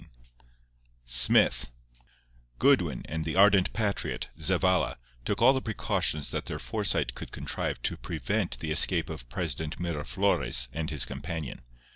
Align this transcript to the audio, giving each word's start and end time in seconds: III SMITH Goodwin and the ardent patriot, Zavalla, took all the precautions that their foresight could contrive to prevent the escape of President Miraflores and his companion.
III 0.01 0.07
SMITH 1.05 1.69
Goodwin 2.57 3.03
and 3.05 3.23
the 3.23 3.35
ardent 3.35 3.71
patriot, 3.71 4.29
Zavalla, 4.39 4.97
took 5.25 5.43
all 5.43 5.53
the 5.53 5.61
precautions 5.61 6.31
that 6.31 6.45
their 6.47 6.57
foresight 6.57 7.13
could 7.13 7.31
contrive 7.31 7.79
to 7.83 7.97
prevent 7.97 8.57
the 8.61 8.71
escape 8.71 9.11
of 9.11 9.29
President 9.29 9.79
Miraflores 9.79 10.69
and 10.73 10.89
his 10.89 11.05
companion. 11.05 11.61